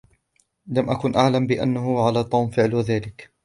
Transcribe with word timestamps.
لم 0.67 0.89
أكن 0.89 1.15
أعلم 1.15 1.47
بأنه 1.47 2.03
على 2.05 2.23
توم 2.23 2.49
فعل 2.49 2.75
ذلك. 2.75 3.31